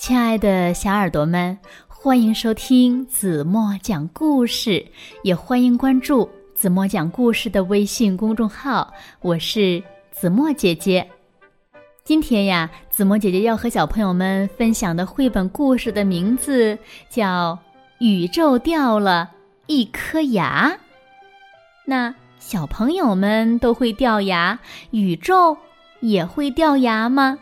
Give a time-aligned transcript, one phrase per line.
[0.00, 4.86] 亲爱的小耳朵们，欢迎收听子墨讲故事，
[5.22, 8.94] 也欢迎关注子墨讲故事的微信公众号。
[9.20, 11.06] 我是子墨姐姐。
[12.02, 16.78] 今天呀，子墨姐姐要和小朋友们分享的绘本故事的名字
[17.10, 17.58] 叫
[18.04, 19.30] 《宇宙掉了
[19.66, 20.70] 一颗牙》。
[21.84, 24.58] 那小朋友们都会掉牙，
[24.92, 25.58] 宇宙
[26.00, 27.38] 也会掉牙吗？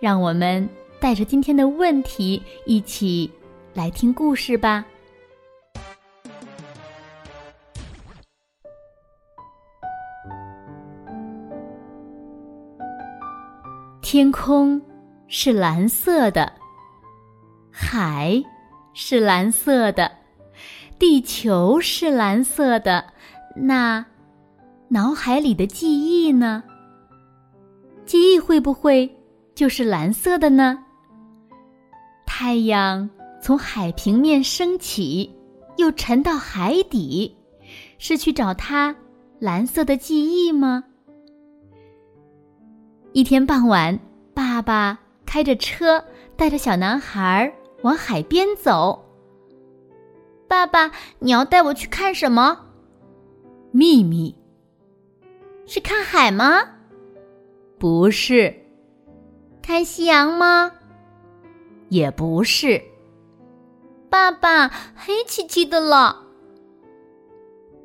[0.00, 0.68] 让我们
[1.04, 3.30] 带着今天的问题一起
[3.74, 4.82] 来听故事吧。
[14.00, 14.80] 天空
[15.28, 16.50] 是蓝色的，
[17.70, 18.42] 海
[18.94, 20.10] 是蓝色的，
[20.98, 23.04] 地球是蓝色的。
[23.54, 24.02] 那
[24.88, 26.64] 脑海里的记忆呢？
[28.06, 29.14] 记忆会不会
[29.54, 30.78] 就是蓝色的呢？
[32.36, 33.08] 太阳
[33.40, 35.32] 从海平面升起，
[35.76, 37.32] 又沉到海底，
[37.98, 38.92] 是去找它
[39.38, 40.82] 蓝色的记忆吗？
[43.12, 43.96] 一天傍晚，
[44.34, 46.04] 爸爸开着车
[46.34, 49.00] 带着小男孩往海边走。
[50.48, 52.58] 爸爸，你要带我去看什么？
[53.70, 54.34] 秘密？
[55.66, 56.62] 是看海吗？
[57.78, 58.52] 不是。
[59.62, 60.72] 看夕阳吗？
[61.88, 62.82] 也不是。
[64.10, 66.22] 爸爸，黑漆漆的了。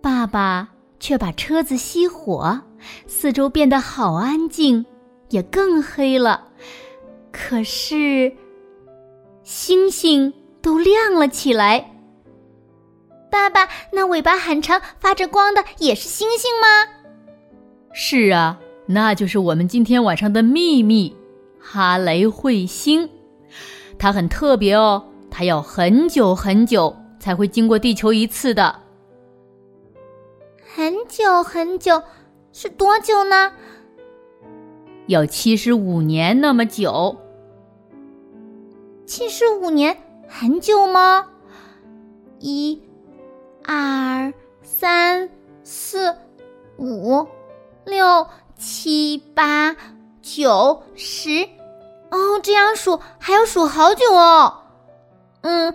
[0.00, 2.60] 爸爸却把车子熄火，
[3.06, 4.84] 四周变得好安静。
[5.30, 6.48] 也更黑了，
[7.30, 8.32] 可是
[9.44, 11.92] 星星都亮了起来。
[13.30, 16.66] 爸爸，那尾巴很长、发着光的也是星星吗？
[17.92, 21.16] 是啊，那就是我们今天晚上的秘密——
[21.62, 23.08] 哈雷彗星。
[24.00, 28.74] 它很特别哦，它要很久很久才会经过地球一次的。
[30.74, 32.02] 很久很久，
[32.50, 33.52] 是多久呢？
[35.06, 37.14] 要七十五年那么久，
[39.04, 39.94] 七十五年
[40.26, 41.26] 很久吗？
[42.38, 42.82] 一、
[43.66, 45.28] 二、三、
[45.62, 46.16] 四、
[46.78, 47.28] 五、
[47.84, 49.76] 六、七、八、
[50.22, 51.46] 九、十，
[52.10, 54.62] 哦，这样数还要数好久哦。
[55.42, 55.74] 嗯，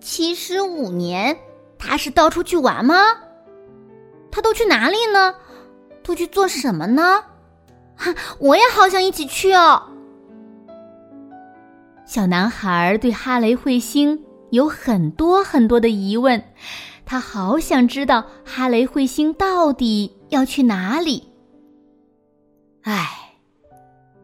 [0.00, 1.38] 七十五年，
[1.78, 2.96] 他是到处去玩吗？
[4.30, 5.34] 他都去哪里呢？
[6.02, 7.22] 都去做什么呢？
[7.96, 9.82] 哈，我也好想一起去哦。
[12.06, 16.42] 小男孩对哈雷彗星有很多很多的疑问，
[17.04, 21.32] 他好想知道哈雷彗星到底要去哪里。
[22.82, 23.21] 唉，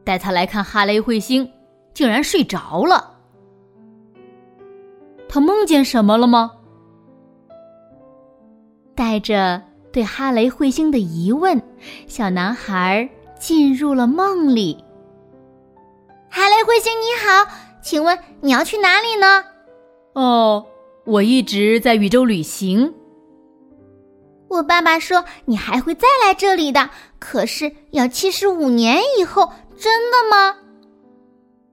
[0.08, 1.46] 带他来看哈雷彗星，
[1.92, 3.14] 竟然睡着了。
[5.28, 6.50] 他梦见什么了吗？
[8.94, 11.60] 带着对哈雷彗星的疑问，
[12.06, 13.06] 小男孩。
[13.38, 14.82] 进入了梦里。
[16.28, 19.44] 哈雷彗星，你好，请问你要去哪里呢？
[20.14, 20.66] 哦，
[21.04, 22.92] 我一直在宇宙旅行。
[24.48, 26.90] 我爸爸说你还会再来这里的，
[27.20, 30.56] 可是要七十五年以后，真的吗？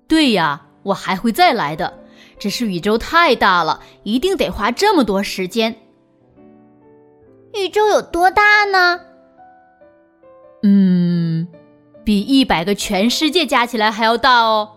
[0.07, 1.99] 对呀，我还会再来的，
[2.37, 5.75] 只是宇宙太大了，一定得花这么多时间。
[7.53, 8.99] 宇宙有多大呢？
[10.63, 11.47] 嗯，
[12.03, 14.71] 比一百个全世界加起来还要大哦。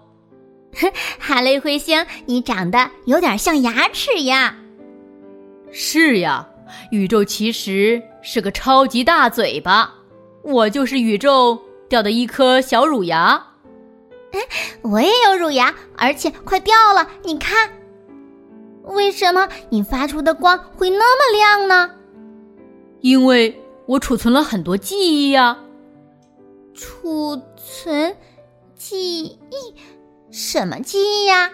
[1.18, 4.56] 哈雷彗星，你长得有点像牙齿呀。
[5.70, 6.48] 是呀，
[6.90, 9.92] 宇宙其实是个超级大嘴巴，
[10.42, 13.42] 我就是宇宙掉的一颗小乳牙。
[14.32, 14.40] 哎，
[14.82, 17.70] 我也有乳牙，而且快掉了，你看。
[18.84, 21.90] 为什么你发出的光会那么亮呢？
[23.00, 25.58] 因为我储存了很多记忆呀。
[26.74, 28.16] 储存
[28.74, 29.74] 记忆，
[30.30, 31.50] 什么记忆呀？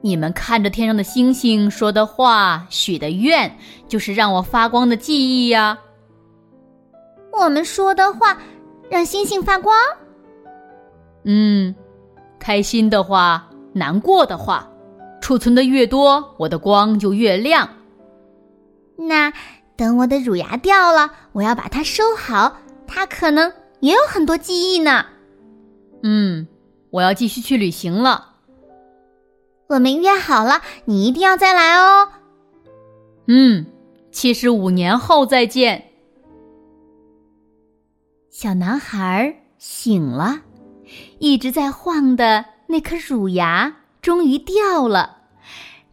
[0.00, 3.58] 你们看着天上的星星说的话、许的愿，
[3.88, 5.78] 就是让我发光的记忆呀。
[7.32, 8.38] 我们说的话
[8.90, 9.76] 让星星发光？
[11.24, 11.74] 嗯，
[12.38, 14.70] 开心的话、难过的话，
[15.20, 17.68] 储存的越多，我的光就越亮。
[18.96, 19.32] 那
[19.76, 23.52] 等我的乳牙掉了，我要把它收好，它可能。
[23.80, 25.04] 也有很多记忆呢。
[26.02, 26.48] 嗯，
[26.90, 28.36] 我要继续去旅行了。
[29.66, 32.08] 我们约好了，你一定要再来哦。
[33.26, 33.66] 嗯，
[34.10, 35.90] 七十五年后再见。
[38.38, 40.42] 小男孩醒了，
[41.18, 45.20] 一直在晃的那颗乳牙终于掉了，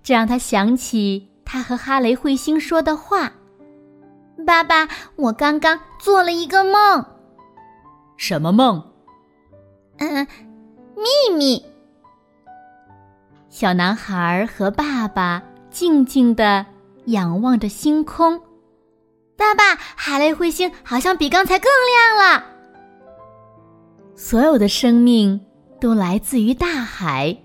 [0.04, 3.32] 这让他想起他和哈雷彗星说的话
[4.46, 7.06] ：“爸爸，我刚刚做了一个梦。
[8.20, 8.92] ”“什么梦
[10.00, 10.28] ？”“嗯，
[10.98, 11.64] 秘密。”
[13.48, 16.66] 小男孩和爸爸静静的
[17.06, 18.42] 仰望着星空。
[19.44, 22.46] 爸爸，海雷彗星好像比刚才更亮了。
[24.16, 25.40] 所有的生命
[25.82, 27.38] 都来自于大海，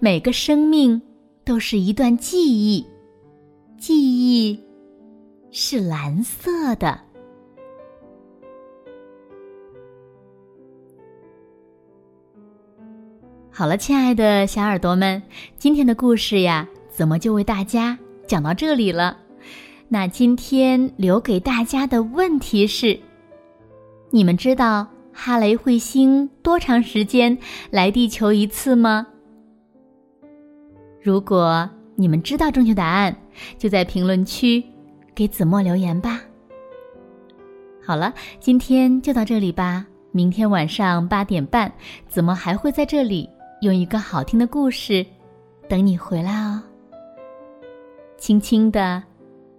[0.00, 1.00] 每个生命
[1.44, 2.84] 都是一段记忆，
[3.78, 4.60] 记忆
[5.52, 6.98] 是蓝色的。
[13.48, 15.22] 好了，亲爱的小耳朵们，
[15.56, 17.96] 今天的故事呀，怎么就为大家
[18.26, 19.16] 讲到这里了？
[19.90, 22.98] 那今天留给大家的问题是：
[24.10, 27.36] 你们知道哈雷彗星多长时间
[27.70, 29.06] 来地球一次吗？
[31.00, 33.16] 如果你们知道正确答案，
[33.56, 34.62] 就在评论区
[35.14, 36.20] 给子墨留言吧。
[37.82, 39.86] 好了，今天就到这里吧。
[40.12, 41.72] 明天晚上八点半，
[42.06, 43.26] 子墨还会在这里
[43.62, 45.04] 用一个好听的故事
[45.66, 46.62] 等你回来哦。
[48.18, 49.02] 轻轻的。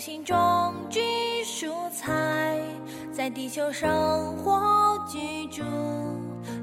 [0.00, 0.98] 在土星种植
[1.44, 2.58] 蔬菜，
[3.12, 5.62] 在地球生活居住，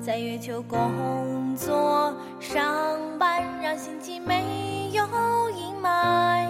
[0.01, 5.03] 在月球工作上班，让星际没有
[5.51, 6.47] 阴霾，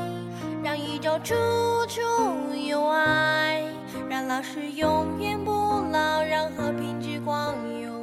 [0.64, 1.36] 让宇宙处
[1.90, 2.00] 处
[2.56, 3.62] 有爱，
[4.10, 5.52] 让老师永远不
[5.92, 7.54] 老，让和平之光。
[7.82, 7.97] 永